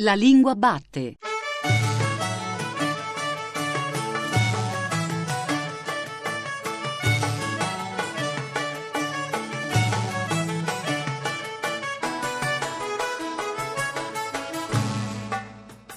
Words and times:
La 0.00 0.14
lingua 0.14 0.54
batte. 0.54 1.16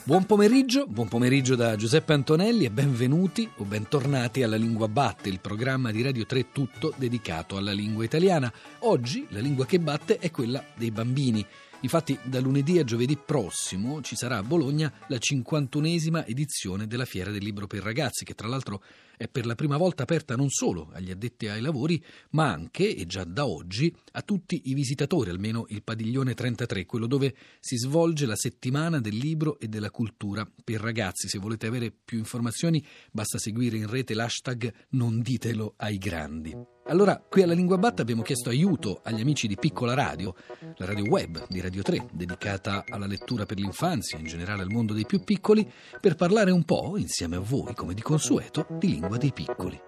Buon 0.03 0.25
pomeriggio, 0.25 0.87
buon 0.87 1.07
pomeriggio 1.07 1.55
da 1.55 1.75
Giuseppe 1.75 2.13
Antonelli 2.13 2.65
e 2.65 2.71
benvenuti 2.71 3.47
o 3.57 3.63
bentornati 3.65 4.41
alla 4.41 4.55
Lingua 4.55 4.87
Batte, 4.87 5.29
il 5.29 5.39
programma 5.39 5.91
di 5.91 6.01
Radio 6.01 6.25
3 6.25 6.51
tutto 6.51 6.91
dedicato 6.97 7.55
alla 7.55 7.71
lingua 7.71 8.03
italiana. 8.03 8.51
Oggi 8.79 9.27
la 9.29 9.39
lingua 9.39 9.67
che 9.67 9.79
batte 9.79 10.17
è 10.17 10.31
quella 10.31 10.65
dei 10.75 10.89
bambini. 10.89 11.45
Infatti 11.81 12.17
da 12.23 12.39
lunedì 12.39 12.77
a 12.77 12.83
giovedì 12.83 13.17
prossimo 13.17 14.01
ci 14.01 14.15
sarà 14.15 14.37
a 14.37 14.43
Bologna 14.43 14.91
la 15.07 15.17
51esima 15.17 16.25
edizione 16.27 16.85
della 16.85 17.05
Fiera 17.05 17.31
del 17.31 17.43
Libro 17.43 17.65
per 17.65 17.81
Ragazzi, 17.81 18.23
che 18.23 18.35
tra 18.35 18.47
l'altro 18.47 18.83
è 19.21 19.27
per 19.27 19.45
la 19.45 19.53
prima 19.53 19.77
volta 19.77 20.01
aperta 20.01 20.35
non 20.35 20.49
solo 20.49 20.89
agli 20.93 21.11
addetti 21.11 21.47
ai 21.47 21.61
lavori, 21.61 22.03
ma 22.31 22.51
anche, 22.51 22.95
e 22.95 23.05
già 23.05 23.23
da 23.23 23.45
oggi, 23.45 23.95
a 24.13 24.23
tutti 24.23 24.63
i 24.65 24.73
visitatori, 24.73 25.29
almeno 25.29 25.65
il 25.69 25.83
padiglione 25.83 26.33
33, 26.33 26.87
quello 26.87 27.05
dove 27.05 27.35
si 27.59 27.77
svolge 27.77 28.25
la 28.25 28.35
settimana 28.35 28.99
del 28.99 29.15
libro 29.15 29.59
e 29.59 29.67
della 29.67 29.91
cultura 29.91 30.49
per 30.63 30.81
ragazzi. 30.81 31.27
Se 31.27 31.37
volete 31.37 31.67
avere 31.67 31.91
più 31.91 32.17
informazioni 32.17 32.83
basta 33.11 33.37
seguire 33.37 33.77
in 33.77 33.87
rete 33.87 34.15
l'hashtag 34.15 34.73
non 34.89 35.21
ditelo 35.21 35.75
ai 35.77 35.99
grandi. 35.99 36.79
Allora, 36.85 37.23
qui 37.29 37.43
alla 37.43 37.53
Lingua 37.53 37.77
Batta 37.77 38.01
abbiamo 38.01 38.23
chiesto 38.23 38.49
aiuto 38.49 39.01
agli 39.03 39.21
amici 39.21 39.47
di 39.47 39.55
Piccola 39.55 39.93
Radio, 39.93 40.35
la 40.77 40.85
radio 40.85 41.05
web 41.05 41.45
di 41.47 41.61
Radio 41.61 41.83
3, 41.83 42.07
dedicata 42.11 42.83
alla 42.89 43.05
lettura 43.05 43.45
per 43.45 43.59
l'infanzia 43.59 44.17
e 44.17 44.21
in 44.21 44.27
generale 44.27 44.63
al 44.63 44.71
mondo 44.71 44.93
dei 44.93 45.05
più 45.05 45.23
piccoli, 45.23 45.71
per 46.01 46.15
parlare 46.15 46.51
un 46.51 46.65
po', 46.65 46.97
insieme 46.97 47.35
a 47.35 47.39
voi, 47.39 47.75
come 47.75 47.93
di 47.93 48.01
consueto, 48.01 48.65
di 48.79 48.87
lingua 48.89 49.10
dei 49.17 49.31
piccoli. 49.31 49.81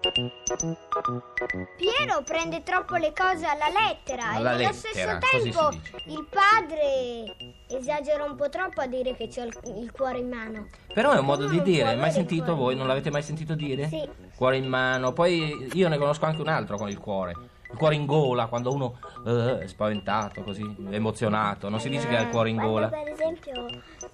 Piero 1.76 2.22
prende 2.24 2.62
troppo 2.62 2.96
le 2.96 3.12
cose 3.12 3.46
alla 3.46 3.68
lettera 3.68 4.30
Alla 4.30 4.54
e 4.54 4.56
nello 4.56 4.70
lettera, 4.70 4.72
stesso 4.72 5.18
così 5.18 5.50
tempo 5.50 5.68
il 6.06 6.26
padre 6.28 7.36
esagera 7.68 8.24
un 8.24 8.36
po' 8.36 8.48
troppo 8.48 8.80
a 8.80 8.86
dire 8.86 9.14
che 9.14 9.28
c'è 9.28 9.44
il, 9.44 9.58
il 9.76 9.90
cuore 9.92 10.18
in 10.18 10.28
mano. 10.28 10.66
Però 10.92 11.12
è 11.12 11.18
un 11.18 11.26
modo 11.26 11.46
di 11.46 11.56
non 11.56 11.64
dire, 11.64 11.94
mai 11.96 12.12
sentito 12.12 12.54
voi? 12.54 12.76
Non 12.76 12.86
l'avete 12.86 13.10
mai 13.10 13.22
sentito 13.22 13.54
dire? 13.54 13.88
Sì. 13.88 14.08
Cuore 14.36 14.56
in 14.56 14.66
mano, 14.66 15.12
poi 15.12 15.70
io 15.72 15.88
ne 15.88 15.98
conosco 15.98 16.24
anche 16.24 16.40
un 16.40 16.48
altro 16.48 16.76
con 16.76 16.88
il 16.88 16.98
cuore. 16.98 17.34
Il 17.74 17.80
cuore 17.80 17.96
in 17.96 18.06
gola, 18.06 18.46
quando 18.46 18.72
uno 18.72 18.98
eh, 19.26 19.58
è 19.58 19.66
spaventato, 19.66 20.42
così, 20.42 20.62
emozionato. 20.90 21.68
Non 21.68 21.80
si 21.80 21.88
dice 21.88 22.06
che 22.06 22.16
ha 22.16 22.20
il 22.20 22.28
cuore 22.28 22.50
in 22.50 22.56
gola. 22.56 22.88
Quando 22.88 23.12
per 23.12 23.14
esempio 23.14 23.66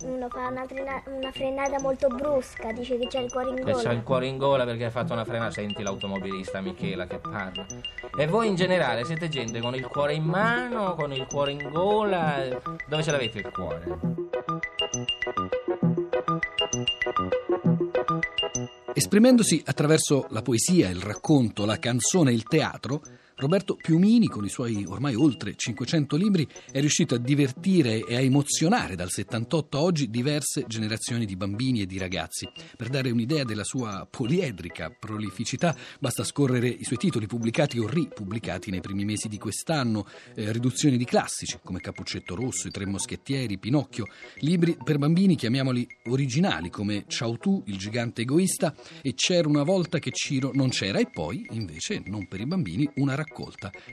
uno 0.04 0.28
fa 0.30 0.46
una, 0.48 0.64
frena- 0.66 1.02
una 1.04 1.30
frenata 1.30 1.78
molto 1.82 2.08
brusca, 2.08 2.72
dice 2.72 2.96
che 2.96 3.06
c'è 3.06 3.20
il 3.20 3.30
cuore 3.30 3.50
in 3.50 3.56
Che 3.56 3.62
gola. 3.64 3.82
c'ha 3.82 3.92
il 3.92 4.02
cuore 4.02 4.26
in 4.28 4.38
gola 4.38 4.64
perché 4.64 4.86
ha 4.86 4.90
fatto 4.90 5.12
una 5.12 5.26
frenata. 5.26 5.50
Senti 5.50 5.82
l'automobilista 5.82 6.62
Michela 6.62 7.06
che 7.06 7.18
parla. 7.18 7.66
E 8.16 8.26
voi 8.26 8.48
in 8.48 8.54
generale 8.54 9.04
siete 9.04 9.28
gente 9.28 9.60
con 9.60 9.74
il 9.74 9.86
cuore 9.86 10.14
in 10.14 10.24
mano, 10.24 10.94
con 10.94 11.12
il 11.12 11.26
cuore 11.26 11.52
in 11.52 11.68
gola? 11.70 12.58
Dove 12.88 13.02
ce 13.02 13.10
l'avete 13.10 13.38
il 13.40 13.50
cuore? 13.52 13.98
Esprimendosi 18.92 19.62
attraverso 19.66 20.26
la 20.30 20.42
poesia, 20.42 20.88
il 20.88 21.00
racconto, 21.00 21.64
la 21.64 21.78
canzone 21.78 22.32
il 22.32 22.42
teatro, 22.44 23.00
Roberto 23.40 23.74
Piumini, 23.74 24.28
con 24.28 24.44
i 24.44 24.50
suoi 24.50 24.84
ormai 24.86 25.14
oltre 25.14 25.54
500 25.56 26.14
libri, 26.16 26.46
è 26.70 26.78
riuscito 26.80 27.14
a 27.14 27.18
divertire 27.18 28.04
e 28.04 28.14
a 28.14 28.20
emozionare 28.20 28.96
dal 28.96 29.10
78 29.10 29.78
a 29.78 29.80
oggi 29.80 30.10
diverse 30.10 30.64
generazioni 30.68 31.24
di 31.24 31.36
bambini 31.36 31.80
e 31.80 31.86
di 31.86 31.96
ragazzi. 31.96 32.46
Per 32.76 32.88
dare 32.90 33.10
un'idea 33.10 33.44
della 33.44 33.64
sua 33.64 34.06
poliedrica 34.08 34.90
prolificità, 34.90 35.74
basta 35.98 36.22
scorrere 36.22 36.68
i 36.68 36.84
suoi 36.84 36.98
titoli 36.98 37.26
pubblicati 37.26 37.78
o 37.78 37.88
ripubblicati 37.88 38.70
nei 38.70 38.82
primi 38.82 39.06
mesi 39.06 39.26
di 39.26 39.38
quest'anno, 39.38 40.06
eh, 40.34 40.52
riduzioni 40.52 40.98
di 40.98 41.06
classici 41.06 41.58
come 41.64 41.80
Cappuccetto 41.80 42.34
Rosso, 42.34 42.68
I 42.68 42.70
Tre 42.70 42.84
Moschettieri, 42.84 43.56
Pinocchio, 43.56 44.04
libri 44.40 44.76
per 44.84 44.98
bambini, 44.98 45.34
chiamiamoli 45.34 45.88
originali 46.08 46.68
come 46.68 47.04
Ciao 47.08 47.38
tu, 47.38 47.62
il 47.68 47.78
gigante 47.78 48.20
egoista 48.20 48.74
e 49.00 49.14
C'era 49.14 49.48
una 49.48 49.62
volta 49.62 49.98
che 49.98 50.10
Ciro 50.10 50.50
non 50.52 50.68
c'era. 50.68 50.98
E 50.98 51.08
poi, 51.10 51.46
invece, 51.52 52.02
non 52.04 52.28
per 52.28 52.40
i 52.40 52.46
bambini, 52.46 52.86
una 52.96 53.14
raccolta 53.14 53.28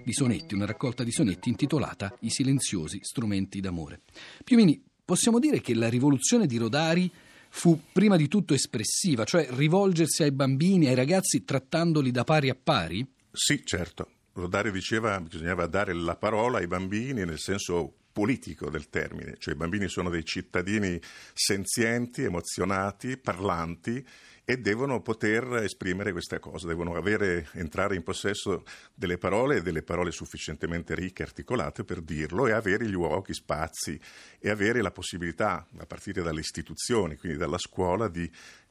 di 0.04 0.14
sonetti, 0.14 0.54
una 0.54 0.66
raccolta 0.66 1.04
di 1.04 1.12
sonetti 1.12 1.50
intitolata 1.50 2.16
I 2.22 2.30
silenziosi 2.30 3.00
strumenti 3.02 3.60
d'amore. 3.60 4.02
Piumini, 4.44 4.82
possiamo 5.04 5.40
dire 5.40 5.62
che 5.62 5.74
la 5.74 5.90
rivoluzione 5.90 6.48
di 6.48 6.58
Rodari 6.58 7.12
fu 7.50 7.80
prima 7.92 8.16
di 8.18 8.28
tutto 8.28 8.54
espressiva, 8.54 9.24
cioè 9.24 9.48
rivolgersi 9.52 10.24
ai 10.24 10.32
bambini, 10.32 10.88
ai 10.88 10.96
ragazzi 10.96 11.44
trattandoli 11.44 12.12
da 12.12 12.24
pari 12.24 12.50
a 12.50 12.58
pari? 12.62 13.06
Sì, 13.32 13.62
certo. 13.64 14.10
Rodario 14.34 14.72
diceva 14.72 15.18
che 15.18 15.24
bisognava 15.24 15.66
dare 15.66 15.94
la 15.94 16.16
parola 16.16 16.60
ai 16.60 16.68
bambini 16.68 17.26
nel 17.26 17.40
senso 17.40 17.94
politico 18.18 18.72
del 18.72 18.90
termine, 18.90 19.36
cioè 19.38 19.54
i 19.54 19.58
bambini 19.58 19.88
sono 19.88 20.10
dei 20.10 20.26
cittadini 20.26 21.00
senzienti, 21.36 22.24
emozionati, 22.24 23.16
parlanti 23.16 24.04
e 24.44 24.58
devono 24.58 25.04
poter 25.04 25.58
esprimere 25.58 26.12
questa 26.14 26.40
cosa, 26.40 26.66
devono 26.66 26.96
avere, 26.96 27.48
entrare 27.52 27.96
in 27.96 28.02
possesso 28.02 28.64
delle 28.96 29.20
parole 29.20 29.58
e 29.58 29.62
delle 29.62 29.84
parole 29.84 30.10
sufficientemente 30.10 30.96
ricche 30.96 31.22
articolate 31.22 31.84
per 31.84 32.02
dirlo 32.02 32.48
e 32.48 32.54
avere 32.54 32.88
gli 32.88 32.92
luoghi, 32.92 33.36
spazi 33.36 34.00
e 34.40 34.50
avere 34.50 34.82
la 34.82 34.90
possibilità, 34.90 35.68
a 35.78 35.86
partire 35.86 36.24
dalle 36.24 36.40
istituzioni, 36.40 37.18
quindi 37.18 37.38
dalla 37.38 37.60
scuola, 37.60 38.08
di 38.08 38.28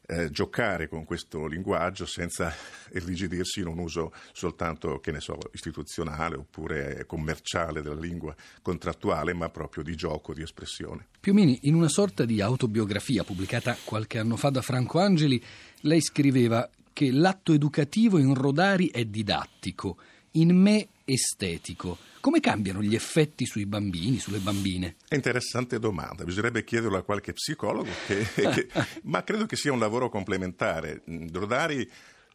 eh, 0.06 0.30
giocare 0.30 0.88
con 0.88 1.04
questo 1.04 1.46
linguaggio 1.46 2.06
senza 2.06 2.52
irrigidirsi 2.92 3.60
in 3.60 3.66
un 3.66 3.78
uso 3.78 4.12
soltanto, 4.32 4.98
che 5.00 5.12
ne 5.12 5.20
so, 5.20 5.38
istituzionale 5.52 6.36
oppure 6.36 7.04
commerciale 7.06 7.82
della 7.82 8.00
lingua 8.00 8.34
contrattuale, 8.62 9.34
ma 9.34 9.48
proprio 9.48 9.82
di 9.82 9.96
gioco, 9.96 10.32
di 10.32 10.42
espressione. 10.42 11.06
Piumini, 11.20 11.60
in 11.62 11.74
una 11.74 11.88
sorta 11.88 12.24
di 12.24 12.40
autobiografia 12.40 13.24
pubblicata 13.24 13.76
qualche 13.84 14.18
anno 14.18 14.36
fa 14.36 14.50
da 14.50 14.62
Franco 14.62 15.00
Angeli, 15.00 15.42
lei 15.80 16.00
scriveva 16.00 16.68
che 16.92 17.10
l'atto 17.10 17.52
educativo 17.52 18.18
in 18.18 18.32
Rodari 18.34 18.88
è 18.88 19.04
didattico, 19.04 19.98
in 20.32 20.56
me 20.56 20.88
estetico. 21.06 21.96
Come 22.20 22.40
cambiano 22.40 22.82
gli 22.82 22.94
effetti 22.94 23.46
sui 23.46 23.64
bambini, 23.66 24.18
sulle 24.18 24.38
bambine? 24.40 24.96
È 25.08 25.14
interessante 25.14 25.78
domanda, 25.78 26.24
bisognerebbe 26.24 26.64
chiederlo 26.64 26.98
a 26.98 27.02
qualche 27.02 27.32
psicologo, 27.32 27.88
che- 28.06 28.26
che- 28.34 28.68
ma 29.04 29.22
credo 29.22 29.46
che 29.46 29.56
sia 29.56 29.72
un 29.72 29.78
lavoro 29.78 30.08
complementare. 30.08 31.02
Rodari 31.32 31.88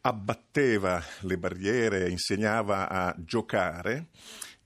abbatteva 0.03 1.03
le 1.21 1.37
barriere, 1.37 2.09
insegnava 2.09 2.89
a 2.89 3.15
giocare. 3.19 4.07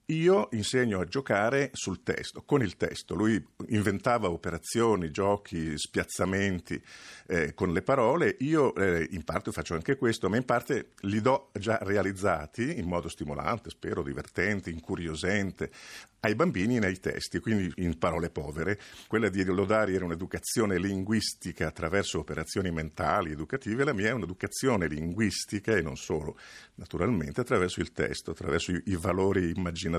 Io 0.09 0.49
insegno 0.51 0.99
a 0.99 1.05
giocare 1.05 1.71
sul 1.73 2.03
testo, 2.03 2.43
con 2.43 2.61
il 2.61 2.77
testo. 2.77 3.15
Lui 3.15 3.43
inventava 3.69 4.29
operazioni, 4.29 5.09
giochi, 5.09 5.75
spiazzamenti 5.79 6.79
eh, 7.25 7.55
con 7.55 7.73
le 7.73 7.81
parole. 7.81 8.35
Io 8.41 8.75
eh, 8.75 9.07
in 9.09 9.23
parte 9.23 9.51
faccio 9.51 9.73
anche 9.73 9.95
questo, 9.95 10.29
ma 10.29 10.35
in 10.35 10.45
parte 10.45 10.91
li 11.01 11.21
do 11.21 11.49
già 11.53 11.79
realizzati 11.81 12.77
in 12.77 12.85
modo 12.85 13.09
stimolante, 13.09 13.71
spero 13.71 14.03
divertente, 14.03 14.69
incuriosente 14.69 15.71
ai 16.19 16.35
bambini 16.35 16.79
nei 16.79 16.99
testi, 16.99 17.39
quindi 17.39 17.71
in 17.77 17.97
parole 17.97 18.29
povere. 18.29 18.79
Quella 19.07 19.29
di 19.29 19.43
Lodari 19.43 19.95
era 19.95 20.05
un'educazione 20.05 20.79
linguistica 20.79 21.67
attraverso 21.67 22.19
operazioni 22.19 22.71
mentali, 22.71 23.31
educative, 23.31 23.83
la 23.83 23.93
mia 23.93 24.09
è 24.09 24.13
un'educazione 24.13 24.87
linguistica 24.87 25.75
e 25.75 25.81
non 25.81 25.97
solo, 25.97 26.37
naturalmente 26.75 27.41
attraverso 27.41 27.79
il 27.79 27.91
testo, 27.91 28.31
attraverso 28.31 28.71
i, 28.71 28.95
valori 28.95 29.51
immaginatori 29.55 29.93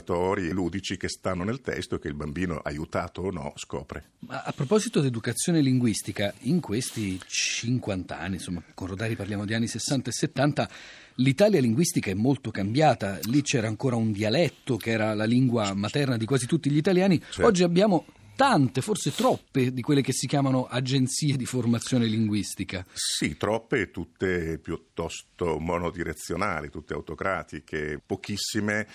e 0.48 0.52
ludici 0.52 0.96
che 0.96 1.08
stanno 1.08 1.44
nel 1.44 1.60
testo 1.60 1.96
e 1.96 1.98
che 1.98 2.08
il 2.08 2.14
bambino, 2.14 2.60
aiutato 2.62 3.22
o 3.22 3.30
no, 3.30 3.52
scopre. 3.56 4.10
Ma 4.20 4.42
a 4.42 4.52
proposito 4.52 5.00
di 5.00 5.06
educazione 5.06 5.60
linguistica, 5.60 6.32
in 6.40 6.60
questi 6.60 7.20
50 7.25 8.19
anni, 8.19 8.34
insomma, 8.34 8.62
con 8.75 8.88
Rodari 8.88 9.16
parliamo 9.16 9.44
di 9.44 9.54
anni 9.54 9.66
60 9.66 10.10
e 10.10 10.12
70, 10.12 10.69
l'Italia 11.16 11.60
linguistica 11.60 12.10
è 12.10 12.14
molto 12.14 12.50
cambiata. 12.50 13.19
Lì 13.25 13.43
c'era 13.43 13.69
ancora 13.69 13.96
un 13.96 14.12
dialetto 14.12 14.76
che 14.76 14.90
era 14.90 15.14
la 15.14 15.25
lingua 15.25 15.75
materna 15.75 16.16
di 16.16 16.25
quasi 16.25 16.46
tutti 16.46 16.70
gli 16.70 16.76
italiani. 16.76 17.19
Certo. 17.20 17.44
Oggi 17.44 17.62
abbiamo 17.62 18.06
tante, 18.37 18.82
forse 18.82 19.12
troppe, 19.12 19.72
di 19.72 19.82
quelle 19.82 20.02
che 20.02 20.12
si 20.12 20.26
chiamano 20.26 20.66
agenzie 20.66 21.37
di 21.37 21.46
formazione 21.46 22.06
linguistica. 22.06 22.87
Sì, 22.92 23.37
troppe, 23.37 23.90
tutte 23.90 24.58
piuttosto 24.58 25.58
monodirezionali, 25.58 26.69
tutte 26.69 26.92
autocratiche, 26.92 28.00
pochissime 28.04 28.87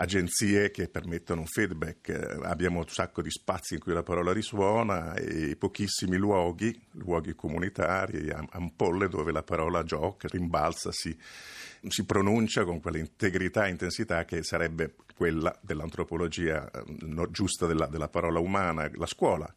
agenzie 0.00 0.70
che 0.70 0.88
permettono 0.88 1.40
un 1.40 1.46
feedback. 1.46 2.38
Abbiamo 2.42 2.78
un 2.78 2.88
sacco 2.88 3.22
di 3.22 3.30
spazi 3.30 3.74
in 3.74 3.80
cui 3.80 3.92
la 3.92 4.02
parola 4.02 4.32
risuona 4.32 5.14
e 5.14 5.56
pochissimi 5.56 6.16
luoghi, 6.16 6.78
luoghi 6.92 7.34
comunitari, 7.34 8.30
am- 8.30 8.48
ampolle 8.52 9.08
dove 9.08 9.32
la 9.32 9.42
parola 9.42 9.82
gioca, 9.82 10.28
rimbalza, 10.28 10.90
si, 10.92 11.16
si 11.88 12.04
pronuncia 12.04 12.64
con 12.64 12.80
quella 12.80 12.98
integrità 12.98 13.66
e 13.66 13.70
intensità 13.70 14.24
che 14.24 14.42
sarebbe 14.42 14.94
quella 15.16 15.56
dell'antropologia 15.60 16.70
eh, 16.70 16.84
no- 17.00 17.30
giusta 17.30 17.66
della, 17.66 17.86
della 17.86 18.08
parola 18.08 18.38
umana, 18.38 18.88
la 18.94 19.06
scuola 19.06 19.52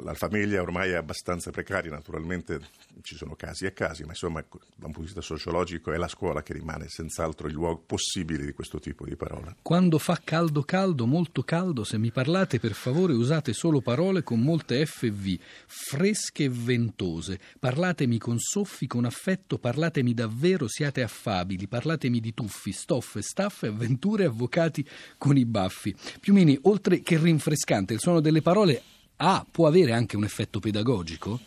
la 0.00 0.14
famiglia 0.14 0.60
ormai 0.60 0.90
è 0.90 0.96
abbastanza 0.96 1.50
precaria, 1.50 1.90
naturalmente 1.90 2.60
ci 3.02 3.14
sono 3.14 3.34
casi 3.36 3.64
e 3.64 3.72
casi, 3.72 4.02
ma 4.02 4.10
insomma 4.10 4.40
da 4.40 4.86
un 4.86 4.92
punto 4.92 5.00
di 5.00 5.04
vista 5.04 5.20
sociologico 5.20 5.92
è 5.92 5.96
la 5.96 6.08
scuola 6.08 6.42
che 6.42 6.52
rimane 6.52 6.88
senz'altro 6.88 7.46
il 7.46 7.54
luogo 7.54 7.82
possibile 7.86 8.44
di 8.44 8.52
questo 8.52 8.80
tipo 8.80 9.04
di 9.04 9.14
parola. 9.14 9.54
Quando 9.62 9.98
fa 9.98 10.20
caldo 10.22 10.62
caldo, 10.62 11.06
molto 11.06 11.42
caldo, 11.42 11.84
se 11.84 11.96
mi 11.96 12.10
parlate 12.10 12.58
per 12.58 12.72
favore 12.72 13.12
usate 13.12 13.52
solo 13.52 13.80
parole 13.80 14.24
con 14.24 14.40
molte 14.40 14.84
F 14.84 15.04
e 15.04 15.10
V, 15.12 15.38
fresche 15.66 16.44
e 16.44 16.50
ventose, 16.50 17.38
parlatemi 17.58 18.18
con 18.18 18.38
soffi, 18.38 18.88
con 18.88 19.04
affetto, 19.04 19.58
parlatemi 19.58 20.12
davvero, 20.12 20.66
siate 20.66 21.02
affabili, 21.02 21.68
parlatemi 21.68 22.18
di 22.18 22.34
tuffi, 22.34 22.72
stoffe, 22.72 23.22
staffe, 23.22 23.68
avventure, 23.68 24.24
avvocati 24.24 24.84
con 25.16 25.36
i 25.36 25.44
baffi. 25.44 25.94
Piumini, 26.20 26.58
oltre 26.62 27.00
che 27.00 27.16
rinfrescante, 27.16 27.94
il 27.94 28.00
suono 28.00 28.20
delle 28.20 28.42
parole 28.42 28.82
ha, 29.18 29.46
può 29.50 29.66
avere 29.66 29.92
anche 29.92 30.16
un 30.16 30.24
effetto 30.24 30.60
pedagogico? 30.60 31.40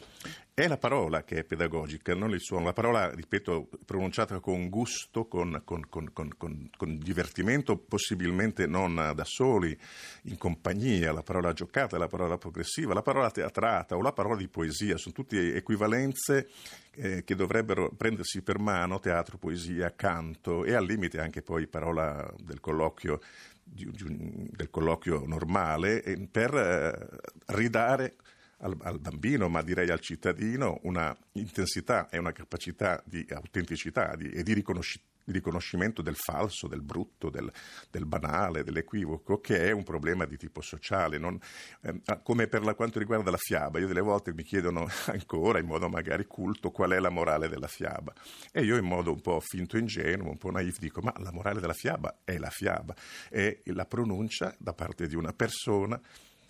È 0.53 0.67
la 0.67 0.77
parola 0.77 1.23
che 1.23 1.37
è 1.37 1.43
pedagogica, 1.45 2.13
non 2.13 2.31
il 2.31 2.41
suono. 2.41 2.65
La 2.65 2.73
parola, 2.73 3.09
ripeto, 3.09 3.69
pronunciata 3.85 4.39
con 4.41 4.69
gusto, 4.69 5.25
con, 5.25 5.61
con, 5.63 5.87
con, 5.89 6.11
con, 6.37 6.97
divertimento, 6.97 7.77
possibilmente 7.77 8.67
non 8.67 9.13
da 9.15 9.23
soli, 9.23 9.75
in 10.23 10.37
compagnia. 10.37 11.13
La 11.13 11.23
parola 11.23 11.53
giocata, 11.53 11.97
la 11.97 12.07
parola 12.07 12.37
progressiva, 12.37 12.93
la 12.93 13.01
parola 13.01 13.31
teatrata 13.31 13.95
o 13.95 14.01
la 14.01 14.11
parola 14.11 14.35
di 14.35 14.49
poesia. 14.49 14.97
Sono 14.97 15.15
tutte 15.15 15.55
equivalenze 15.55 16.49
eh, 16.95 17.23
che 17.23 17.35
dovrebbero 17.35 17.89
prendersi 17.95 18.41
per 18.41 18.59
mano 18.59 18.99
teatro, 18.99 19.37
poesia, 19.37 19.95
canto 19.95 20.65
e 20.65 20.73
al 20.73 20.85
limite 20.85 21.21
anche 21.21 21.41
poi 21.41 21.65
parola 21.65 22.29
del 22.37 22.59
colloquio 22.59 23.21
di, 23.71 23.89
di, 23.91 24.49
del 24.51 24.69
colloquio 24.69 25.25
normale 25.25 26.01
per 26.29 26.53
eh, 26.53 27.53
ridare 27.55 28.15
al, 28.57 28.77
al, 28.81 28.99
bambino, 28.99 29.49
ma 29.49 29.61
direi 29.61 29.89
al 29.89 29.99
cittadino, 29.99 30.79
una 30.83 31.15
intensità 31.33 32.09
e 32.09 32.17
una 32.17 32.31
capacità 32.31 33.01
di 33.05 33.25
autenticità 33.29 34.11
e 34.11 34.43
di 34.43 34.53
riconoscimento 34.53 35.10
di 35.23 35.31
riconoscimento 35.33 36.01
del 36.01 36.15
falso, 36.15 36.67
del 36.67 36.81
brutto, 36.81 37.29
del, 37.29 37.51
del, 37.89 38.05
banale, 38.05 38.63
dell'equivoco, 38.63 39.39
che 39.39 39.67
è 39.67 39.71
un 39.71 39.83
problema 39.83 40.25
di 40.25 40.37
tipo 40.37 40.61
sociale. 40.61 41.17
Non, 41.17 41.39
eh, 41.81 42.01
come 42.23 42.47
per 42.47 42.63
la, 42.63 42.73
quanto 42.75 42.99
riguarda 42.99 43.31
la 43.31 43.37
fiaba, 43.37 43.79
io 43.79 43.87
delle 43.87 44.01
volte 44.01 44.33
mi 44.33 44.43
chiedono 44.43 44.87
ancora, 45.07 45.59
in 45.59 45.65
modo 45.65 45.89
magari 45.89 46.25
culto, 46.25 46.71
qual 46.71 46.91
è 46.91 46.99
la 46.99 47.09
morale 47.09 47.49
della 47.49 47.67
fiaba. 47.67 48.13
E 48.51 48.63
io 48.63 48.77
in 48.77 48.85
modo 48.85 49.11
un 49.11 49.21
po' 49.21 49.39
finto 49.39 49.77
ingenuo, 49.77 50.29
un 50.29 50.37
po' 50.37 50.51
naif, 50.51 50.79
dico, 50.79 51.01
ma 51.01 51.13
la 51.17 51.31
morale 51.31 51.59
della 51.59 51.73
fiaba 51.73 52.19
è 52.23 52.37
la 52.37 52.49
fiaba, 52.49 52.95
è 53.29 53.61
la 53.65 53.85
pronuncia 53.85 54.55
da 54.57 54.73
parte 54.73 55.07
di 55.07 55.15
una 55.15 55.33
persona 55.33 55.99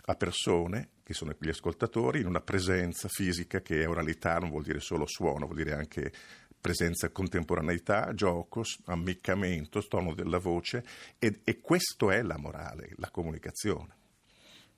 a 0.05 0.15
persone, 0.15 0.89
che 1.03 1.13
sono 1.13 1.35
gli 1.37 1.49
ascoltatori, 1.49 2.21
in 2.21 2.25
una 2.25 2.41
presenza 2.41 3.07
fisica 3.07 3.61
che 3.61 3.81
è 3.81 3.87
oralità, 3.87 4.37
non 4.39 4.49
vuol 4.49 4.63
dire 4.63 4.79
solo 4.79 5.05
suono, 5.05 5.45
vuol 5.45 5.57
dire 5.57 5.73
anche 5.73 6.11
presenza, 6.61 7.09
contemporaneità, 7.09 8.13
gioco, 8.13 8.63
ammiccamento, 8.85 9.85
tono 9.87 10.13
della 10.13 10.37
voce 10.37 10.85
e, 11.19 11.41
e 11.43 11.59
questo 11.59 12.11
è 12.11 12.21
la 12.21 12.37
morale, 12.37 12.93
la 12.97 13.09
comunicazione. 13.09 13.95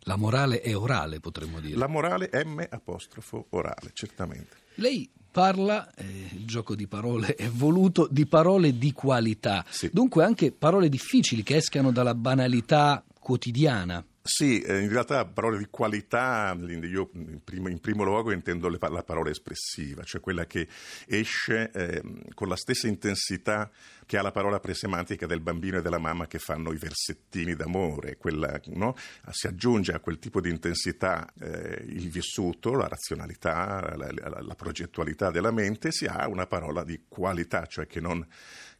La 0.05 0.15
morale 0.15 0.61
è 0.61 0.75
orale, 0.75 1.19
potremmo 1.19 1.59
dire. 1.59 1.77
La 1.77 1.87
morale 1.87 2.29
M 2.45 2.65
apostrofo 2.69 3.47
orale, 3.49 3.91
certamente. 3.93 4.57
Lei 4.75 5.09
parla, 5.31 5.93
eh, 5.95 6.29
il 6.33 6.45
gioco 6.45 6.75
di 6.75 6.87
parole 6.87 7.35
è 7.35 7.47
voluto, 7.49 8.07
di 8.09 8.25
parole 8.25 8.77
di 8.77 8.91
qualità, 8.91 9.65
sì. 9.67 9.89
dunque 9.91 10.23
anche 10.23 10.51
parole 10.51 10.89
difficili 10.89 11.41
che 11.43 11.57
escano 11.57 11.91
dalla 11.91 12.15
banalità 12.15 13.03
quotidiana. 13.19 14.03
Sì, 14.25 14.61
eh, 14.61 14.79
in 14.79 14.87
realtà 14.87 15.25
parole 15.25 15.57
di 15.57 15.67
qualità, 15.69 16.57
io 16.57 17.09
in 17.15 17.41
primo, 17.43 17.67
in 17.67 17.81
primo 17.81 18.05
luogo 18.05 18.31
intendo 18.31 18.69
le, 18.69 18.77
la 18.79 19.03
parola 19.03 19.29
espressiva, 19.29 20.01
cioè 20.03 20.21
quella 20.21 20.45
che 20.45 20.65
esce 21.07 21.69
eh, 21.71 22.01
con 22.33 22.47
la 22.47 22.55
stessa 22.55 22.87
intensità 22.87 23.69
che 24.05 24.17
ha 24.17 24.21
la 24.21 24.31
parola 24.31 24.61
presemantica 24.61 25.25
del 25.25 25.41
bambino 25.41 25.79
e 25.79 25.81
della 25.81 25.97
mamma 25.97 26.25
che 26.27 26.39
fanno 26.39 26.71
i 26.71 26.77
versettini 26.77 27.53
d'amore, 27.53 28.15
quella, 28.15 28.61
no? 28.67 28.95
si 29.29 29.47
aggiunge 29.47 29.91
a 29.91 29.99
quel 29.99 30.19
tipo 30.19 30.39
di 30.39 30.49
intensità 30.49 31.29
eh, 31.41 31.83
il 31.85 32.09
vissuto, 32.09 32.75
la 32.75 32.87
razionalità, 32.87 33.93
la, 33.97 34.09
la, 34.09 34.41
la 34.41 34.55
progettualità 34.55 35.31
della 35.31 35.51
mente, 35.51 35.91
si 35.91 36.05
ha 36.05 36.29
una 36.29 36.47
parola 36.47 36.85
di 36.85 37.03
qualità, 37.09 37.65
cioè 37.65 37.87
che 37.87 37.99
non 37.99 38.25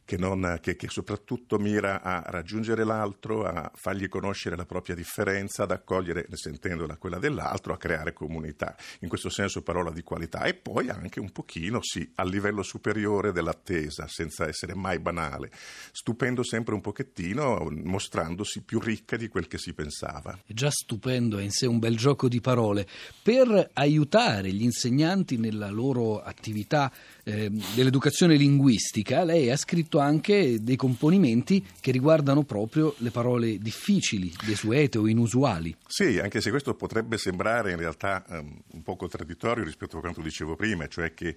che, 0.04 0.16
non, 0.16 0.58
che, 0.60 0.76
che, 0.76 0.88
soprattutto 0.88 1.58
mira 1.58 2.02
a 2.02 2.22
raggiungere 2.26 2.84
l'altro, 2.84 3.44
a 3.44 3.70
fargli 3.74 4.08
conoscere 4.08 4.56
la 4.56 4.66
propria 4.66 4.94
differenza, 4.94 5.62
ad 5.62 5.70
accogliere, 5.70 6.26
sentendola 6.32 6.96
quella 6.96 7.18
dell'altro, 7.18 7.72
a 7.72 7.78
creare 7.78 8.12
comunità. 8.12 8.76
In 9.00 9.08
questo 9.08 9.30
senso 9.30 9.62
parola 9.62 9.90
di 9.90 10.02
qualità 10.02 10.44
e 10.44 10.54
poi 10.54 10.90
anche 10.90 11.20
un 11.20 11.30
pochino, 11.30 11.78
sì, 11.82 12.10
al 12.16 12.28
livello 12.28 12.62
superiore 12.62 13.32
dell'attesa, 13.32 14.06
senza 14.08 14.46
essere 14.46 14.74
mai 14.74 14.98
banale, 14.98 15.50
stupendo 15.92 16.42
sempre 16.42 16.74
un 16.74 16.80
pochettino, 16.80 17.66
mostrandosi 17.70 18.62
più 18.62 18.80
ricca 18.80 19.16
di 19.16 19.28
quel 19.28 19.46
che 19.46 19.58
si 19.58 19.72
pensava. 19.72 20.38
È 20.44 20.52
già 20.52 20.70
stupendo, 20.70 21.38
è 21.38 21.42
in 21.42 21.50
sé 21.50 21.66
un 21.66 21.78
bel 21.78 21.96
gioco 21.96 22.28
di 22.28 22.40
parole. 22.40 22.86
Per 23.22 23.70
aiutare 23.72 24.52
gli 24.52 24.62
insegnanti 24.62 25.38
nella 25.38 25.70
loro 25.70 26.20
attività 26.20 26.92
eh, 27.24 27.50
dell'educazione 27.74 28.36
linguistica, 28.36 29.24
lei 29.24 29.50
ha 29.50 29.56
scritto 29.56 29.98
anche 29.98 30.62
dei 30.62 30.76
componimenti 30.76 31.64
che 31.80 31.90
riguardano 31.90 32.44
proprio 32.44 32.94
le 32.98 33.10
parole 33.10 33.58
difficili, 33.58 34.32
desuete 34.44 34.98
o 34.98 35.08
inusuali. 35.08 35.74
Sì, 35.86 36.18
anche 36.18 36.40
se 36.40 36.50
questo 36.50 36.74
potrebbe 36.74 37.18
sembrare 37.18 37.72
in 37.72 37.78
realtà 37.78 38.24
um, 38.28 38.56
un 38.72 38.82
po' 38.82 38.96
contraddittorio 38.96 39.64
rispetto 39.64 39.96
a 39.96 40.00
quanto 40.00 40.20
dicevo 40.20 40.54
prima, 40.54 40.86
cioè 40.86 41.14
che 41.14 41.34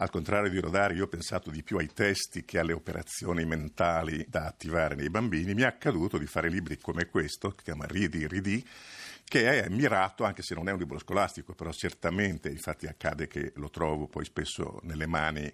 al 0.00 0.08
contrario 0.08 0.48
di 0.48 0.58
Rodari, 0.58 0.94
io 0.94 1.04
ho 1.04 1.08
pensato 1.08 1.50
di 1.50 1.62
più 1.62 1.76
ai 1.76 1.92
testi 1.92 2.46
che 2.46 2.58
alle 2.58 2.72
operazioni 2.72 3.44
mentali 3.44 4.24
da 4.26 4.46
attivare 4.46 4.94
nei 4.94 5.10
bambini. 5.10 5.52
Mi 5.52 5.60
è 5.60 5.66
accaduto 5.66 6.16
di 6.16 6.24
fare 6.24 6.48
libri 6.48 6.78
come 6.78 7.06
questo, 7.06 7.50
che 7.50 7.56
si 7.58 7.64
chiama 7.64 7.84
Ridi, 7.84 8.26
Ridi, 8.26 8.66
che 9.22 9.62
è 9.62 9.68
mirato, 9.68 10.24
anche 10.24 10.40
se 10.40 10.54
non 10.54 10.70
è 10.70 10.72
un 10.72 10.78
libro 10.78 10.98
scolastico, 10.98 11.52
però 11.52 11.70
certamente, 11.70 12.48
infatti 12.48 12.86
accade 12.86 13.28
che 13.28 13.52
lo 13.56 13.68
trovo 13.68 14.06
poi 14.06 14.24
spesso 14.24 14.80
nelle 14.84 15.06
mani 15.06 15.52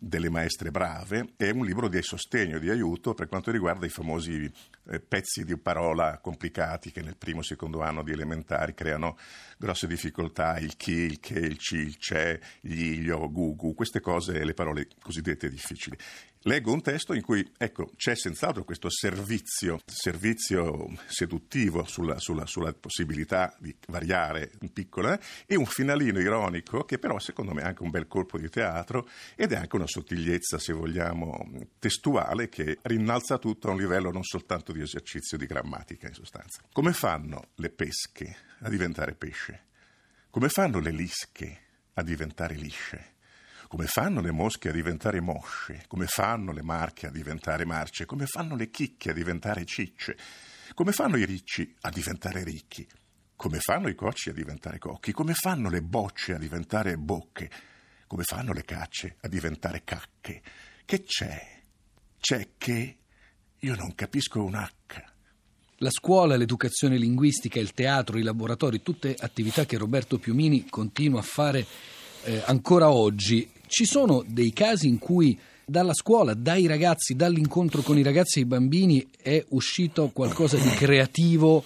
delle 0.00 0.30
maestre 0.30 0.70
brave, 0.70 1.32
è 1.36 1.50
un 1.50 1.64
libro 1.64 1.88
di 1.88 2.00
sostegno, 2.02 2.58
di 2.58 2.70
aiuto 2.70 3.14
per 3.14 3.26
quanto 3.26 3.50
riguarda 3.50 3.84
i 3.84 3.90
famosi 3.90 4.50
eh, 4.90 5.00
pezzi 5.00 5.44
di 5.44 5.56
parola 5.56 6.18
complicati 6.18 6.92
che 6.92 7.02
nel 7.02 7.16
primo 7.16 7.40
e 7.40 7.44
secondo 7.44 7.82
anno 7.82 8.02
di 8.02 8.12
elementari 8.12 8.74
creano 8.74 9.16
grosse 9.56 9.86
difficoltà, 9.86 10.58
il 10.58 10.76
chi, 10.76 10.92
il 10.92 11.20
che, 11.20 11.38
il 11.40 11.58
ci, 11.58 11.76
il 11.76 11.96
c'è, 11.98 12.38
gli, 12.60 13.00
gli 13.00 13.10
o, 13.10 13.30
gugu, 13.30 13.74
queste 13.74 14.00
cose, 14.00 14.44
le 14.44 14.54
parole 14.54 14.88
cosiddette 15.00 15.48
difficili. 15.48 15.96
Leggo 16.42 16.72
un 16.72 16.80
testo 16.80 17.14
in 17.14 17.22
cui 17.22 17.52
ecco, 17.56 17.90
c'è 17.96 18.14
senz'altro 18.14 18.62
questo 18.62 18.88
servizio, 18.88 19.80
servizio 19.84 20.88
seduttivo 21.06 21.84
sulla, 21.84 22.18
sulla, 22.18 22.46
sulla, 22.46 22.72
possibilità 22.72 23.54
di 23.58 23.74
variare 23.88 24.52
in 24.60 24.72
piccola 24.72 25.18
e 25.46 25.56
un 25.56 25.66
finalino 25.66 26.20
ironico 26.20 26.84
che 26.84 26.98
però 26.98 27.18
secondo 27.18 27.52
me 27.54 27.62
è 27.62 27.64
anche 27.64 27.82
un 27.82 27.90
bel 27.90 28.06
colpo 28.06 28.38
di 28.38 28.48
teatro 28.48 29.08
ed 29.34 29.52
è 29.52 29.56
anche 29.56 29.74
una 29.74 29.88
sottigliezza, 29.88 30.60
se 30.60 30.72
vogliamo, 30.72 31.66
testuale 31.80 32.48
che 32.48 32.78
rinnalza 32.82 33.38
tutto 33.38 33.68
a 33.68 33.72
un 33.72 33.78
livello 33.78 34.12
non 34.12 34.22
soltanto 34.22 34.70
di 34.70 34.80
esercizio 34.80 35.36
di 35.36 35.46
grammatica 35.46 36.06
in 36.06 36.14
sostanza. 36.14 36.62
Come 36.72 36.92
fanno 36.92 37.48
le 37.56 37.70
pesche 37.70 38.36
a 38.60 38.68
diventare 38.68 39.14
pesce? 39.16 39.66
Come 40.30 40.48
fanno 40.48 40.78
le 40.78 40.92
lische 40.92 41.60
a 41.94 42.02
diventare 42.02 42.54
lisce? 42.54 43.16
Come 43.68 43.84
fanno 43.84 44.22
le 44.22 44.32
mosche 44.32 44.70
a 44.70 44.72
diventare 44.72 45.20
mosce? 45.20 45.84
Come 45.88 46.06
fanno 46.06 46.52
le 46.52 46.62
marche 46.62 47.06
a 47.06 47.10
diventare 47.10 47.66
marce? 47.66 48.06
Come 48.06 48.24
fanno 48.24 48.56
le 48.56 48.70
chicche 48.70 49.10
a 49.10 49.12
diventare 49.12 49.66
cicce? 49.66 50.16
Come 50.72 50.92
fanno 50.92 51.18
i 51.18 51.26
ricci 51.26 51.76
a 51.82 51.90
diventare 51.90 52.44
ricchi? 52.44 52.88
Come 53.36 53.58
fanno 53.58 53.88
i 53.88 53.94
cocci 53.94 54.30
a 54.30 54.32
diventare 54.32 54.78
cocchi? 54.78 55.12
Come 55.12 55.34
fanno 55.34 55.68
le 55.68 55.82
bocce 55.82 56.32
a 56.32 56.38
diventare 56.38 56.96
bocche? 56.96 57.50
Come 58.06 58.22
fanno 58.22 58.54
le 58.54 58.64
cacce 58.64 59.16
a 59.20 59.28
diventare 59.28 59.82
cacche? 59.84 60.40
Che 60.86 61.02
c'è? 61.02 61.60
C'è 62.18 62.48
che 62.56 62.96
io 63.58 63.74
non 63.74 63.94
capisco 63.94 64.42
un 64.42 64.54
H. 64.54 65.04
La 65.76 65.90
scuola, 65.90 66.36
l'educazione 66.36 66.96
linguistica, 66.96 67.60
il 67.60 67.74
teatro, 67.74 68.16
i 68.16 68.22
laboratori, 68.22 68.80
tutte 68.80 69.14
attività 69.18 69.66
che 69.66 69.76
Roberto 69.76 70.16
Piumini 70.18 70.70
continua 70.70 71.20
a 71.20 71.22
fare 71.22 71.66
eh, 72.24 72.42
ancora 72.46 72.90
oggi. 72.90 73.56
Ci 73.68 73.84
sono 73.84 74.24
dei 74.26 74.52
casi 74.52 74.88
in 74.88 74.98
cui 74.98 75.38
dalla 75.64 75.92
scuola, 75.92 76.32
dai 76.32 76.66
ragazzi, 76.66 77.14
dall'incontro 77.14 77.82
con 77.82 77.98
i 77.98 78.02
ragazzi 78.02 78.38
e 78.38 78.42
i 78.42 78.46
bambini 78.46 79.06
è 79.20 79.44
uscito 79.50 80.10
qualcosa 80.12 80.56
di 80.56 80.70
creativo, 80.70 81.62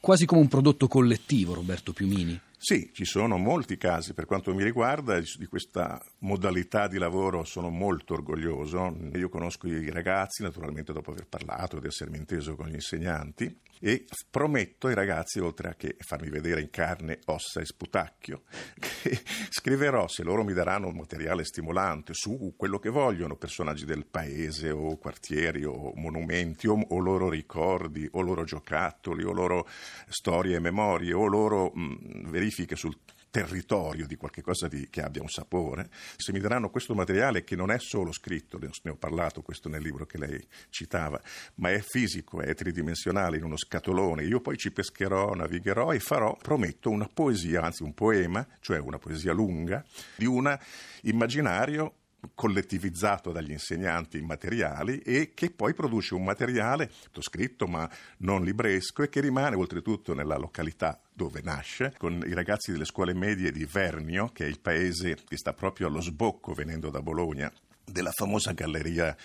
quasi 0.00 0.24
come 0.24 0.40
un 0.40 0.48
prodotto 0.48 0.88
collettivo, 0.88 1.54
Roberto 1.54 1.92
Piumini. 1.92 2.40
Sì, 2.64 2.90
ci 2.92 3.04
sono 3.04 3.38
molti 3.38 3.76
casi 3.76 4.14
per 4.14 4.24
quanto 4.24 4.54
mi 4.54 4.62
riguarda 4.62 5.18
di 5.18 5.46
questa 5.46 6.00
modalità 6.18 6.86
di 6.86 6.96
lavoro 6.96 7.42
sono 7.42 7.70
molto 7.70 8.14
orgoglioso. 8.14 8.96
Io 9.14 9.28
conosco 9.28 9.66
i 9.66 9.90
ragazzi, 9.90 10.44
naturalmente 10.44 10.92
dopo 10.92 11.10
aver 11.10 11.26
parlato 11.26 11.78
ed 11.78 11.86
essermi 11.86 12.18
inteso 12.18 12.54
con 12.54 12.68
gli 12.68 12.74
insegnanti, 12.74 13.52
e 13.80 14.04
prometto 14.30 14.86
ai 14.86 14.94
ragazzi, 14.94 15.40
oltre 15.40 15.70
a 15.70 15.74
che 15.74 15.96
farmi 15.98 16.30
vedere 16.30 16.60
in 16.60 16.70
carne, 16.70 17.18
ossa 17.24 17.60
e 17.60 17.64
sputacchio, 17.64 18.42
che 18.78 19.18
scriverò, 19.48 20.06
se 20.06 20.22
loro 20.22 20.44
mi 20.44 20.52
daranno 20.52 20.86
un 20.86 20.94
materiale 20.94 21.44
stimolante 21.44 22.14
su 22.14 22.54
quello 22.56 22.78
che 22.78 22.90
vogliono, 22.90 23.34
personaggi 23.34 23.84
del 23.84 24.06
paese 24.06 24.70
o 24.70 24.96
quartieri 24.98 25.64
o 25.64 25.90
monumenti 25.96 26.68
o, 26.68 26.78
o 26.78 26.98
loro 27.00 27.28
ricordi 27.28 28.08
o 28.12 28.20
loro 28.20 28.44
giocattoli 28.44 29.24
o 29.24 29.32
loro 29.32 29.66
storie 30.08 30.54
e 30.54 30.60
memorie 30.60 31.12
o 31.12 31.26
loro 31.26 31.72
mh, 31.74 32.30
verifiche 32.30 32.50
sul 32.74 32.96
territorio 33.30 34.06
di 34.06 34.16
qualcosa 34.16 34.68
di, 34.68 34.88
che 34.90 35.00
abbia 35.00 35.22
un 35.22 35.28
sapore, 35.28 35.88
se 36.16 36.32
mi 36.32 36.38
daranno 36.38 36.68
questo 36.68 36.94
materiale 36.94 37.44
che 37.44 37.56
non 37.56 37.70
è 37.70 37.78
solo 37.78 38.12
scritto, 38.12 38.58
ne 38.58 38.90
ho 38.90 38.96
parlato 38.96 39.40
questo 39.40 39.70
nel 39.70 39.82
libro 39.82 40.04
che 40.04 40.18
lei 40.18 40.46
citava, 40.68 41.20
ma 41.56 41.70
è 41.70 41.80
fisico, 41.80 42.42
è 42.42 42.54
tridimensionale 42.54 43.38
in 43.38 43.44
uno 43.44 43.56
scatolone, 43.56 44.24
io 44.24 44.40
poi 44.40 44.58
ci 44.58 44.70
pescherò, 44.70 45.34
navigherò 45.34 45.92
e 45.92 45.98
farò, 45.98 46.36
prometto, 46.36 46.90
una 46.90 47.08
poesia, 47.12 47.62
anzi 47.62 47.82
un 47.82 47.94
poema, 47.94 48.46
cioè 48.60 48.78
una 48.78 48.98
poesia 48.98 49.32
lunga, 49.32 49.82
di 50.14 50.26
un 50.26 50.56
immaginario 51.02 51.94
collettivizzato 52.34 53.32
dagli 53.32 53.50
insegnanti 53.50 54.18
immateriali 54.18 54.98
e 54.98 55.32
che 55.34 55.50
poi 55.50 55.74
produce 55.74 56.14
un 56.14 56.24
materiale 56.24 56.90
scritto 57.18 57.66
ma 57.66 57.88
non 58.18 58.44
libresco 58.44 59.02
e 59.02 59.08
che 59.08 59.20
rimane 59.20 59.56
oltretutto 59.56 60.14
nella 60.14 60.36
località 60.36 61.00
dove 61.12 61.40
nasce, 61.42 61.94
con 61.98 62.22
i 62.26 62.32
ragazzi 62.32 62.72
delle 62.72 62.84
scuole 62.84 63.14
medie 63.14 63.52
di 63.52 63.64
Vernio, 63.64 64.30
che 64.32 64.44
è 64.44 64.48
il 64.48 64.60
paese 64.60 65.18
che 65.26 65.36
sta 65.36 65.52
proprio 65.52 65.86
allo 65.86 66.00
sbocco 66.00 66.52
venendo 66.52 66.90
da 66.90 67.00
Bologna, 67.00 67.52
della 67.84 68.12
famosa 68.12 68.52
galleria 68.52 69.16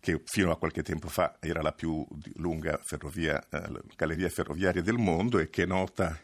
che 0.00 0.20
fino 0.24 0.50
a 0.50 0.58
qualche 0.58 0.82
tempo 0.82 1.08
fa 1.08 1.36
era 1.40 1.62
la 1.62 1.72
più 1.72 2.06
lunga 2.34 2.78
ferrovia, 2.82 3.42
eh, 3.48 3.80
galleria 3.96 4.28
ferroviaria 4.28 4.82
del 4.82 4.98
mondo 4.98 5.38
e 5.38 5.48
che 5.48 5.62
è 5.62 5.66
nota 5.66 6.18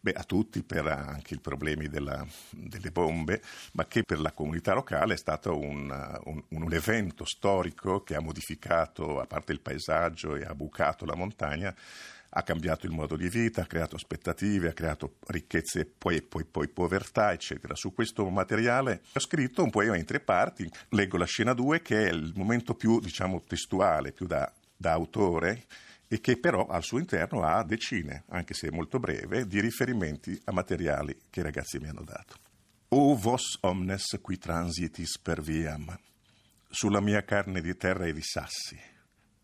Beh, 0.00 0.12
a 0.12 0.24
tutti 0.24 0.62
per 0.62 0.86
anche 0.86 1.34
i 1.34 1.40
problemi 1.40 1.88
della, 1.88 2.24
delle 2.50 2.90
bombe, 2.90 3.42
ma 3.72 3.86
che 3.86 4.02
per 4.02 4.20
la 4.20 4.32
comunità 4.32 4.74
locale 4.74 5.14
è 5.14 5.18
stato 5.18 5.58
un, 5.58 5.90
un, 6.24 6.42
un, 6.48 6.72
evento 6.72 7.24
storico 7.24 8.02
che 8.02 8.14
ha 8.14 8.20
modificato, 8.20 9.20
a 9.20 9.26
parte 9.26 9.52
il 9.52 9.60
paesaggio 9.60 10.36
e 10.36 10.44
ha 10.44 10.54
bucato 10.54 11.04
la 11.04 11.14
montagna, 11.14 11.74
ha 12.28 12.42
cambiato 12.42 12.86
il 12.86 12.92
modo 12.92 13.16
di 13.16 13.28
vita, 13.28 13.62
ha 13.62 13.66
creato 13.66 13.96
aspettative, 13.96 14.68
ha 14.68 14.72
creato 14.74 15.16
ricchezze 15.28 15.80
e 15.80 15.86
poi, 15.86 16.20
poi, 16.22 16.44
poi, 16.44 16.68
povertà, 16.68 17.32
eccetera. 17.32 17.74
Su 17.74 17.94
questo 17.94 18.28
materiale 18.28 19.02
ho 19.14 19.20
scritto 19.20 19.62
un 19.62 19.70
poema 19.70 19.96
in 19.96 20.04
tre 20.04 20.20
parti, 20.20 20.70
leggo 20.90 21.16
la 21.16 21.24
scena 21.24 21.54
2 21.54 21.80
che 21.80 22.08
è 22.08 22.12
il 22.12 22.32
momento 22.36 22.74
più, 22.74 23.00
diciamo, 23.00 23.42
testuale, 23.42 24.12
più 24.12 24.26
da, 24.26 24.52
da 24.76 24.92
autore, 24.92 25.64
e 26.08 26.20
che 26.20 26.38
però 26.38 26.66
al 26.66 26.82
suo 26.82 26.98
interno 26.98 27.42
ha 27.42 27.62
decine, 27.64 28.24
anche 28.28 28.54
se 28.54 28.70
molto 28.70 28.98
breve, 28.98 29.46
di 29.46 29.60
riferimenti 29.60 30.40
a 30.44 30.52
materiali 30.52 31.16
che 31.30 31.40
i 31.40 31.42
ragazzi 31.42 31.78
mi 31.78 31.88
hanno 31.88 32.04
dato. 32.04 32.36
O 32.88 33.16
vos 33.16 33.58
omnes 33.62 34.18
qui 34.22 34.38
transitis 34.38 35.18
per 35.18 35.42
viam, 35.42 35.96
sulla 36.68 37.00
mia 37.00 37.24
carne 37.24 37.60
di 37.60 37.76
terra 37.76 38.06
e 38.06 38.12
di 38.12 38.22
sassi, 38.22 38.78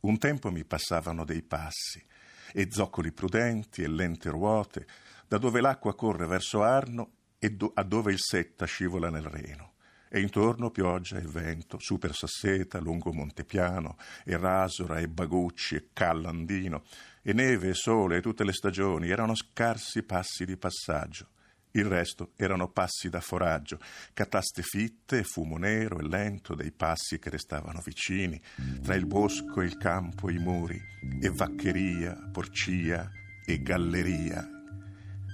un 0.01 0.19
tempo 0.19 0.51
mi 0.51 0.65
passavano 0.65 1.25
dei 1.25 1.43
passi, 1.43 2.05
e 2.53 2.69
zoccoli 2.71 3.13
prudenti 3.13 3.83
e 3.83 3.89
lente 3.89 4.29
ruote, 4.29 4.87
da 5.27 5.39
dove 5.39 5.61
l'acqua 5.61 5.95
corre 5.95 6.27
verso 6.27 6.63
Arno 6.63 7.13
e 7.39 7.51
do- 7.51 7.73
a 7.75 7.83
dove 7.83 8.13
il 8.13 8.21
Setta 8.21 8.67
scivola 8.67 9.11
nel 9.11 9.25
Reno 9.25 9.72
e 10.15 10.21
intorno 10.21 10.71
pioggia 10.71 11.17
e 11.17 11.23
vento, 11.23 11.79
su 11.81 11.97
per 11.97 12.15
Sasseta, 12.15 12.79
lungo 12.79 13.15
Montepiano, 13.15 13.97
e 14.27 14.37
Rasora, 14.37 14.99
e 14.99 15.09
Bagucci, 15.09 15.75
e 15.75 15.89
Callandino, 15.95 16.85
e 17.23 17.33
neve 17.33 17.71
e 17.71 17.75
sole 17.75 18.19
e 18.19 18.21
tutte 18.21 18.45
le 18.45 18.53
stagioni 18.53 19.09
erano 19.09 19.35
scarsi 19.35 20.03
passi 20.03 20.45
di 20.45 20.59
passaggio. 20.59 21.29
Il 21.71 21.87
resto 21.87 22.33
erano 22.37 22.69
passi 22.69 23.09
da 23.09 23.23
foraggio, 23.23 23.79
cataste 24.13 24.61
fitte 24.61 25.23
fumo 25.23 25.57
nero 25.57 25.99
e 25.99 26.07
lento 26.07 26.55
dei 26.55 26.73
passi 26.73 27.19
che 27.19 27.31
restavano 27.31 27.81
vicini, 27.83 28.39
tra 28.83 28.95
il 28.95 29.07
bosco 29.07 29.63
e 29.63 29.65
il 29.65 29.79
campo 29.79 30.29
e 30.29 30.35
i 30.35 30.39
muri, 30.39 30.79
e 31.23 31.31
vaccheria, 31.31 32.29
porcia 32.31 33.11
e 33.47 33.63
galleria 33.63 34.62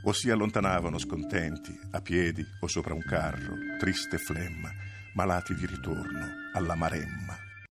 o 0.05 0.13
si 0.13 0.31
allontanavano 0.31 0.99
scontenti, 0.99 1.77
a 1.93 2.01
piedi 2.01 2.45
o 2.61 2.67
sopra 2.67 2.95
un 2.95 3.03
carro, 3.03 3.55
triste 3.79 4.19
flemma, 4.19 4.71
malati 5.15 5.55
di 5.55 5.67
ritorno 5.67 6.27
alla 6.55 6.75
maremma. 6.75 7.48